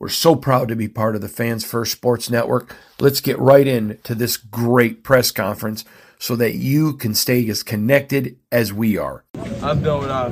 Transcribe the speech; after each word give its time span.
We're 0.00 0.08
so 0.10 0.36
proud 0.36 0.68
to 0.68 0.76
be 0.76 0.86
part 0.86 1.16
of 1.16 1.22
the 1.22 1.28
Fans 1.28 1.64
First 1.64 1.90
Sports 1.90 2.30
Network. 2.30 2.76
Let's 3.00 3.20
get 3.20 3.36
right 3.40 3.66
into 3.66 4.14
this 4.14 4.36
great 4.36 5.02
press 5.02 5.32
conference 5.32 5.84
so 6.20 6.36
that 6.36 6.54
you 6.54 6.92
can 6.92 7.14
stay 7.14 7.48
as 7.48 7.64
connected 7.64 8.36
as 8.52 8.72
we 8.72 8.96
are. 8.96 9.24
I've 9.60 9.82
done 9.82 10.02
what 10.02 10.10
I 10.12 10.30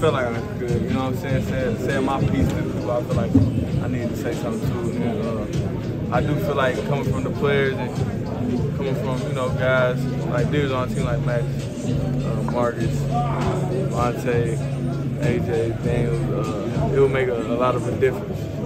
feel 0.00 0.12
like 0.12 0.28
I 0.28 0.40
could, 0.58 0.70
you 0.70 0.90
know 0.90 1.10
what 1.10 1.12
I'm 1.12 1.16
saying? 1.18 1.44
Saying, 1.44 1.78
saying 1.80 2.06
my 2.06 2.20
piece 2.20 2.48
to 2.48 2.54
people 2.62 2.90
I 2.90 3.02
feel 3.02 3.14
like 3.14 3.30
I 3.84 3.88
need 3.88 4.08
to 4.08 4.16
say 4.16 4.32
something 4.32 4.66
to. 4.70 5.02
And, 5.02 6.10
uh, 6.10 6.16
I 6.16 6.22
do 6.22 6.34
feel 6.36 6.54
like 6.54 6.76
coming 6.86 7.04
from 7.04 7.24
the 7.24 7.30
players 7.32 7.74
and 7.74 8.76
coming 8.78 8.94
from, 8.94 9.20
you 9.28 9.34
know, 9.34 9.50
guys 9.50 10.02
like 10.28 10.50
dudes 10.50 10.72
on 10.72 10.88
team 10.88 11.04
like 11.04 11.20
Max, 11.20 11.44
uh, 11.44 12.48
Marcus, 12.50 12.98
Monte, 13.90 14.56
AJ, 15.20 15.84
Daniel, 15.84 16.40
uh, 16.40 16.94
it 16.94 16.98
will 16.98 17.10
make 17.10 17.28
a, 17.28 17.36
a 17.36 17.56
lot 17.56 17.74
of 17.74 17.86
a 17.86 18.00
difference. 18.00 18.61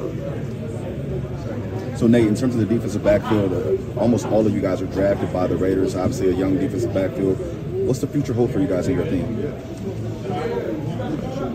So 1.96 2.06
Nate, 2.06 2.26
in 2.26 2.34
terms 2.34 2.54
of 2.54 2.60
the 2.60 2.66
defensive 2.66 3.02
backfield, 3.02 3.54
uh, 3.54 3.98
almost 3.98 4.26
all 4.26 4.46
of 4.46 4.52
you 4.52 4.60
guys 4.60 4.82
are 4.82 4.86
drafted 4.86 5.32
by 5.32 5.46
the 5.46 5.56
Raiders. 5.56 5.96
Obviously, 5.96 6.28
a 6.28 6.34
young 6.34 6.58
defensive 6.58 6.92
backfield. 6.92 7.38
What's 7.86 8.00
the 8.00 8.06
future 8.06 8.34
hold 8.34 8.52
for 8.52 8.60
you 8.60 8.66
guys 8.66 8.86
and 8.86 8.96
your 8.96 9.06
team? 9.06 9.24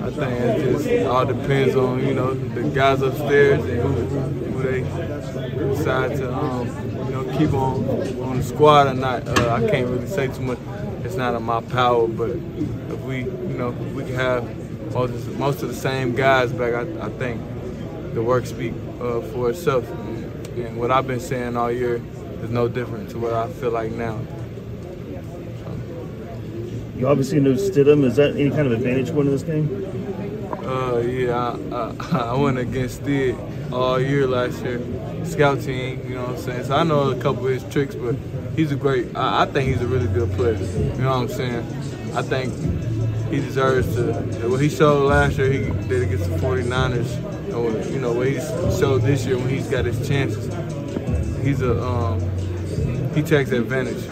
I 0.03 0.09
think 0.09 0.41
it 0.41 0.63
just 0.63 1.07
all 1.07 1.25
depends 1.27 1.75
on 1.75 1.99
you 2.07 2.15
know 2.15 2.33
the 2.33 2.63
guys 2.69 3.03
upstairs 3.03 3.63
and 3.63 3.81
who, 3.81 3.91
who 3.91 4.63
they 4.63 5.75
decide 5.75 6.17
to 6.17 6.33
um, 6.33 6.67
you 7.05 7.11
know 7.11 7.37
keep 7.37 7.53
on 7.53 7.85
on 8.21 8.37
the 8.37 8.43
squad 8.43 8.87
or 8.87 8.95
not. 8.95 9.27
Uh, 9.27 9.53
I 9.53 9.69
can't 9.69 9.87
really 9.89 10.07
say 10.07 10.27
too 10.27 10.41
much. 10.41 10.57
It's 11.03 11.15
not 11.15 11.35
in 11.35 11.43
my 11.43 11.61
power, 11.61 12.07
but 12.07 12.31
if 12.31 12.99
we 13.01 13.19
you 13.25 13.57
know 13.59 13.69
we 13.93 14.05
can 14.05 14.15
have 14.15 14.91
most 14.91 15.27
most 15.37 15.61
of 15.61 15.69
the 15.69 15.75
same 15.75 16.15
guys 16.15 16.51
back, 16.51 16.73
I, 16.73 17.05
I 17.05 17.09
think 17.09 17.39
the 18.15 18.23
work 18.23 18.47
speak 18.47 18.73
uh, 18.99 19.21
for 19.21 19.51
itself. 19.51 19.87
And 20.55 20.77
what 20.77 20.91
I've 20.91 21.07
been 21.07 21.19
saying 21.19 21.55
all 21.55 21.71
year 21.71 22.01
is 22.41 22.49
no 22.49 22.67
different 22.67 23.09
to 23.11 23.19
what 23.19 23.33
I 23.33 23.47
feel 23.47 23.71
like 23.71 23.91
now. 23.91 24.19
You 26.97 27.07
obviously 27.07 27.39
know 27.39 27.53
Stidham. 27.53 28.03
Is 28.03 28.17
that 28.17 28.35
any 28.35 28.49
kind 28.49 28.67
of 28.67 28.73
advantage 28.73 29.11
going 29.11 29.25
to 29.25 29.31
this 29.31 29.43
game? 29.43 29.67
Uh, 30.63 30.97
yeah, 30.99 31.57
I, 31.71 32.17
I, 32.17 32.19
I 32.31 32.33
went 32.35 32.59
against 32.59 32.97
Stid 32.97 33.35
all 33.71 33.99
year 33.99 34.27
last 34.27 34.61
year, 34.63 34.79
scout 35.23 35.61
team. 35.61 36.01
You 36.07 36.15
know 36.15 36.23
what 36.23 36.35
I'm 36.35 36.37
saying? 36.37 36.63
So 36.65 36.75
I 36.75 36.83
know 36.83 37.09
a 37.09 37.15
couple 37.19 37.47
of 37.47 37.53
his 37.53 37.63
tricks, 37.73 37.95
but 37.95 38.15
he's 38.55 38.71
a 38.71 38.75
great. 38.75 39.15
I, 39.15 39.43
I 39.43 39.45
think 39.45 39.69
he's 39.69 39.81
a 39.81 39.87
really 39.87 40.07
good 40.07 40.31
player. 40.33 40.53
You 40.53 41.01
know 41.01 41.09
what 41.09 41.21
I'm 41.21 41.27
saying? 41.29 41.65
I 42.13 42.21
think 42.21 42.53
he 43.31 43.39
deserves 43.39 43.95
to. 43.95 44.13
What 44.49 44.59
he 44.61 44.69
showed 44.69 45.07
last 45.07 45.37
year, 45.37 45.51
he 45.51 45.59
did 45.87 46.03
against 46.03 46.29
the 46.29 46.37
49ers. 46.37 47.53
Or, 47.53 47.91
you 47.91 47.99
know 47.99 48.13
what 48.13 48.27
he 48.27 48.35
showed 48.79 49.01
this 49.01 49.25
year 49.25 49.37
when 49.37 49.49
he's 49.49 49.67
got 49.67 49.85
his 49.85 50.07
chances. 50.07 50.45
He's 51.43 51.61
a 51.61 51.81
um, 51.83 52.19
he 53.13 53.21
takes 53.21 53.51
advantage, 53.51 54.03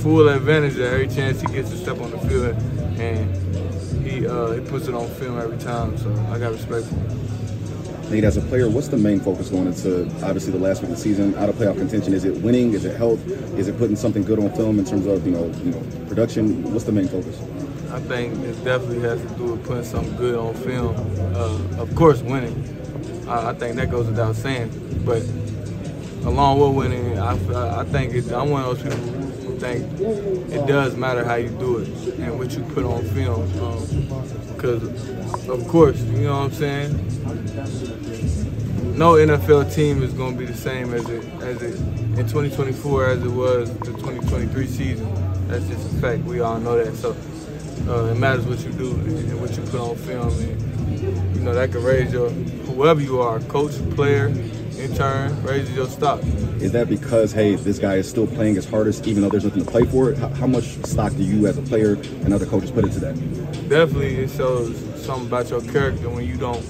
full 0.00 0.28
advantage 0.28 0.74
of 0.74 0.80
every 0.80 1.08
chance 1.08 1.40
he 1.40 1.46
gets 1.48 1.70
to 1.70 1.76
step 1.76 2.00
on 2.00 2.10
the 2.10 2.18
field, 2.20 2.56
and 2.98 4.04
he 4.04 4.26
uh, 4.26 4.52
he 4.52 4.60
puts 4.60 4.88
it 4.88 4.94
on 4.94 5.08
film 5.10 5.38
every 5.38 5.58
time. 5.58 5.96
So 5.98 6.10
I 6.30 6.38
got 6.38 6.52
respect 6.52 6.86
for 6.86 6.94
him. 6.94 7.26
Nate, 8.10 8.24
as 8.24 8.36
a 8.36 8.40
player, 8.42 8.70
what's 8.70 8.86
the 8.86 8.96
main 8.96 9.18
focus 9.18 9.48
going 9.48 9.66
into 9.66 10.04
obviously 10.24 10.52
the 10.52 10.58
last 10.58 10.80
week 10.80 10.90
of 10.90 10.96
the 10.96 11.02
season, 11.02 11.34
out 11.34 11.48
of 11.48 11.56
playoff 11.56 11.76
contention? 11.76 12.14
Is 12.14 12.24
it 12.24 12.40
winning? 12.40 12.72
Is 12.72 12.84
it 12.84 12.96
health? 12.96 13.24
Is 13.58 13.66
it 13.66 13.76
putting 13.78 13.96
something 13.96 14.22
good 14.22 14.38
on 14.38 14.50
film 14.54 14.78
in 14.78 14.84
terms 14.84 15.06
of 15.06 15.26
you 15.26 15.32
know 15.32 15.44
you 15.64 15.72
know 15.72 15.82
production? 16.08 16.72
What's 16.72 16.84
the 16.84 16.92
main 16.92 17.08
focus? 17.08 17.36
I 17.96 18.00
think 18.00 18.34
it 18.44 18.62
definitely 18.62 19.00
has 19.00 19.22
to 19.22 19.28
do 19.36 19.52
with 19.52 19.64
putting 19.64 19.82
something 19.82 20.14
good 20.16 20.34
on 20.34 20.52
film. 20.56 20.94
Uh, 21.34 21.80
of 21.80 21.94
course, 21.94 22.20
winning. 22.20 22.54
I, 23.26 23.48
I, 23.48 23.54
think 23.54 23.76
that 23.76 23.90
goes 23.90 24.06
without 24.06 24.36
saying. 24.36 24.68
But 25.02 25.22
along 26.26 26.60
with 26.60 26.74
winning, 26.74 27.18
I, 27.18 27.80
I 27.80 27.84
think 27.84 28.12
it, 28.12 28.30
I'm 28.32 28.50
one 28.50 28.64
of 28.66 28.78
those 28.78 28.82
people 28.82 28.98
who 28.98 29.58
think 29.58 29.98
it 30.52 30.66
does 30.66 30.94
matter 30.94 31.24
how 31.24 31.36
you 31.36 31.48
do 31.48 31.78
it 31.78 31.88
and 32.18 32.38
what 32.38 32.52
you 32.52 32.64
put 32.64 32.84
on 32.84 33.02
film. 33.14 33.48
Because, 34.54 35.48
um, 35.48 35.58
of 35.58 35.66
course, 35.66 35.98
you 36.02 36.24
know 36.24 36.38
what 36.38 36.44
I'm 36.44 36.52
saying? 36.52 36.92
No 38.94 39.14
NFL 39.14 39.74
team 39.74 40.02
is 40.02 40.12
going 40.12 40.34
to 40.34 40.38
be 40.38 40.44
the 40.44 40.54
same 40.56 40.92
as 40.92 41.08
it 41.08 41.24
as 41.40 41.62
it 41.62 41.80
in 42.18 42.26
2024 42.28 43.06
as 43.06 43.22
it 43.24 43.28
was 43.28 43.70
the 43.78 43.86
2023 43.86 44.66
season. 44.66 45.48
That's 45.48 45.66
just 45.66 45.94
a 45.94 46.00
fact. 46.00 46.24
We 46.24 46.40
all 46.40 46.60
know 46.60 46.76
that. 46.82 46.94
So 46.96 47.16
uh, 47.88 48.12
it 48.12 48.16
matters 48.16 48.44
what 48.46 48.60
you 48.60 48.72
do 48.72 48.90
and 48.90 49.40
what 49.40 49.56
you 49.56 49.62
put 49.64 49.80
on 49.80 49.96
film. 49.96 50.28
And, 50.28 51.36
you 51.36 51.42
know, 51.42 51.54
that 51.54 51.72
can 51.72 51.82
raise 51.82 52.12
your, 52.12 52.30
whoever 52.30 53.00
you 53.00 53.20
are, 53.20 53.40
coach, 53.40 53.72
player, 53.90 54.32
in 54.78 54.94
turn 54.94 55.42
raises 55.42 55.74
your 55.74 55.88
stock. 55.88 56.20
Is 56.60 56.72
that 56.72 56.88
because 56.88 57.32
hey, 57.32 57.54
this 57.56 57.78
guy 57.78 57.96
is 57.96 58.08
still 58.08 58.26
playing 58.26 58.56
his 58.56 58.68
hardest, 58.68 59.06
even 59.06 59.22
though 59.22 59.28
there's 59.28 59.44
nothing 59.44 59.64
to 59.64 59.70
play 59.70 59.84
for? 59.84 60.14
How, 60.14 60.28
how 60.28 60.46
much 60.46 60.64
stock 60.84 61.14
do 61.16 61.22
you, 61.22 61.46
as 61.46 61.58
a 61.58 61.62
player 61.62 61.94
and 61.94 62.32
other 62.32 62.46
coaches, 62.46 62.70
put 62.70 62.84
into 62.84 63.00
that? 63.00 63.14
Definitely, 63.68 64.16
it 64.16 64.30
shows 64.30 64.76
something 65.02 65.28
about 65.28 65.50
your 65.50 65.60
character 65.62 66.08
when 66.08 66.26
you 66.26 66.36
don't 66.36 66.64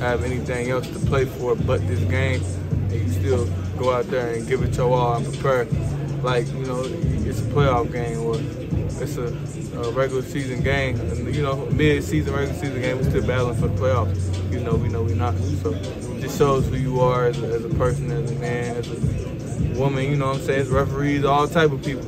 have 0.00 0.22
anything 0.24 0.70
else 0.70 0.86
to 0.88 0.98
play 1.00 1.24
for 1.24 1.54
but 1.54 1.86
this 1.88 2.00
game, 2.04 2.42
and 2.70 2.92
you 2.92 3.08
still 3.08 3.46
go 3.78 3.92
out 3.92 4.08
there 4.10 4.34
and 4.34 4.46
give 4.46 4.62
it 4.62 4.76
your 4.76 4.92
all 4.92 5.16
and 5.16 5.26
prepare. 5.26 5.64
Like 6.22 6.46
you 6.48 6.66
know, 6.66 6.82
it's 6.84 7.40
a 7.40 7.44
playoff 7.44 7.92
game 7.92 8.20
or 8.20 8.36
it's 9.00 9.16
a, 9.16 9.26
a 9.78 9.90
regular 9.92 10.22
season 10.22 10.62
game, 10.62 10.98
and 11.00 11.34
you 11.34 11.42
know, 11.42 11.66
mid-season, 11.66 12.32
regular 12.32 12.54
season 12.54 12.80
game, 12.80 12.96
we're 12.98 13.10
still 13.10 13.26
battling 13.26 13.56
for 13.56 13.68
the 13.68 13.74
playoffs. 13.74 14.52
You 14.52 14.60
know, 14.60 14.74
we 14.74 14.88
know 14.88 15.02
we're 15.02 15.14
not. 15.14 15.36
So 15.62 15.72
it 15.72 16.20
just 16.20 16.38
shows 16.38 16.68
who 16.68 16.76
you 16.76 17.00
are 17.00 17.26
as 17.26 17.42
a, 17.42 17.46
as 17.46 17.64
a 17.64 17.70
person, 17.70 18.10
as 18.10 18.30
a 18.30 18.34
man, 18.36 18.76
as 18.76 18.88
a 18.88 19.78
woman. 19.78 20.04
You 20.04 20.16
know 20.16 20.28
what 20.28 20.36
I'm 20.36 20.42
saying? 20.42 20.60
As 20.60 20.68
referees, 20.68 21.24
all 21.24 21.46
type 21.48 21.72
of 21.72 21.82
people 21.84 22.04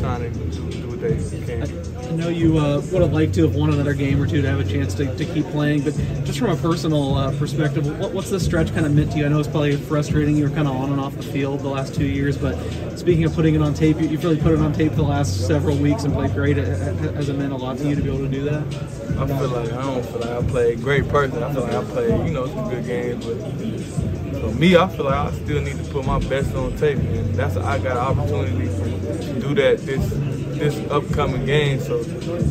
trying 0.00 0.22
to 0.22 0.30
do, 0.30 0.70
do 0.70 0.88
what 0.88 1.00
they 1.00 1.16
can. 1.46 1.83
I 2.14 2.16
know 2.16 2.28
you 2.28 2.58
uh, 2.58 2.80
would 2.92 3.02
have 3.02 3.12
liked 3.12 3.34
to 3.34 3.42
have 3.42 3.56
won 3.56 3.72
another 3.72 3.92
game 3.92 4.22
or 4.22 4.26
two 4.28 4.40
to 4.40 4.48
have 4.48 4.60
a 4.60 4.64
chance 4.64 4.94
to, 4.94 5.12
to 5.16 5.24
keep 5.24 5.46
playing, 5.46 5.82
but 5.82 5.96
just 6.22 6.38
from 6.38 6.50
a 6.50 6.56
personal 6.56 7.16
uh, 7.16 7.36
perspective, 7.40 7.98
what, 7.98 8.12
what's 8.12 8.30
this 8.30 8.44
stretch 8.44 8.72
kind 8.72 8.86
of 8.86 8.94
meant 8.94 9.10
to 9.10 9.18
you? 9.18 9.26
I 9.26 9.28
know 9.30 9.40
it's 9.40 9.48
probably 9.48 9.74
frustrating. 9.74 10.36
You 10.36 10.44
were 10.44 10.54
kind 10.54 10.68
of 10.68 10.76
on 10.76 10.92
and 10.92 11.00
off 11.00 11.16
the 11.16 11.24
field 11.24 11.62
the 11.62 11.68
last 11.68 11.92
two 11.92 12.06
years, 12.06 12.38
but 12.38 12.56
speaking 12.96 13.24
of 13.24 13.34
putting 13.34 13.56
it 13.56 13.62
on 13.62 13.74
tape, 13.74 14.00
you, 14.00 14.06
you've 14.06 14.22
really 14.22 14.36
put 14.36 14.52
it 14.52 14.60
on 14.60 14.72
tape 14.72 14.92
the 14.92 15.02
last 15.02 15.44
several 15.44 15.76
weeks 15.76 16.04
and 16.04 16.14
played 16.14 16.32
great. 16.34 16.56
Has 16.56 17.28
it 17.28 17.36
meant 17.36 17.52
a 17.52 17.56
lot 17.56 17.78
to 17.78 17.88
you 17.88 17.96
to 17.96 18.00
be 18.00 18.08
able 18.08 18.20
to 18.20 18.28
do 18.28 18.44
that? 18.44 18.62
I 19.18 19.26
feel 19.26 19.48
like 19.48 19.72
I 19.72 19.82
don't 19.82 20.06
feel 20.06 20.20
like 20.20 20.30
I 20.30 20.42
played 20.48 20.82
great 20.82 21.08
person. 21.08 21.42
I 21.42 21.52
feel 21.52 21.62
like 21.62 21.74
I 21.74 21.82
played, 21.82 22.26
you 22.28 22.32
know, 22.32 22.46
some 22.46 22.70
good 22.70 22.86
games, 22.86 23.26
but 23.26 24.13
for 24.40 24.52
me, 24.54 24.76
I 24.76 24.88
feel 24.88 25.04
like 25.06 25.14
I 25.14 25.32
still 25.32 25.60
need 25.60 25.76
to 25.84 25.92
put 25.92 26.04
my 26.06 26.18
best 26.18 26.54
on 26.54 26.76
tape, 26.76 26.98
and 26.98 27.34
that's 27.34 27.56
I 27.56 27.78
got 27.78 27.92
an 27.96 28.18
opportunity 28.18 28.68
to 28.68 29.40
do 29.40 29.54
that 29.54 29.78
this 29.78 30.10
this 30.58 30.90
upcoming 30.90 31.44
game. 31.46 31.80
So 31.80 31.98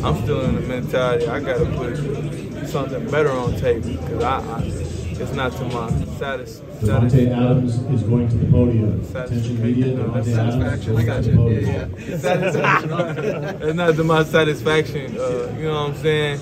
I'm 0.06 0.22
still 0.24 0.42
in 0.42 0.56
the 0.56 0.62
mentality 0.62 1.28
I 1.28 1.40
got 1.40 1.58
to 1.60 1.66
put 1.66 2.68
something 2.68 3.10
better 3.10 3.32
on 3.32 3.56
tape 3.58 3.84
because 3.84 4.24
I, 4.24 4.40
I, 4.40 4.62
it's 4.64 5.32
not 5.34 5.52
to 5.54 5.66
my 5.66 5.90
satis- 6.18 6.60
Davante 6.82 7.32
Adams 7.32 7.76
is 7.94 8.04
going 8.04 8.28
to 8.30 8.36
the 8.36 8.46
podium. 8.52 9.00
Attention 9.16 9.62
media, 9.62 9.88
No, 9.96 10.22
satisfaction. 10.24 10.98
I 10.98 11.04
got 11.06 11.24
you. 11.24 11.50
Yeah, 11.50 11.86
yeah. 11.98 12.18
satisfaction. 12.18 12.92
it's 13.62 13.76
not 13.76 13.96
to 13.96 14.04
my 14.04 14.24
satisfaction. 14.24 15.18
Uh, 15.18 15.56
you 15.58 15.64
know 15.66 15.74
what 15.88 15.90
I'm 15.92 15.96
saying? 15.98 16.40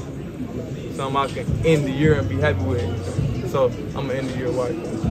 Something 0.95 1.15
I 1.17 1.27
can 1.27 1.65
end 1.65 1.85
the 1.85 1.91
year 1.91 2.15
and 2.19 2.27
be 2.29 2.37
happy 2.37 2.63
with. 2.63 3.51
So 3.51 3.65
I'm 3.67 4.07
gonna 4.07 4.13
end 4.13 4.29
the 4.29 4.37
year 4.37 4.51
white. 4.51 5.10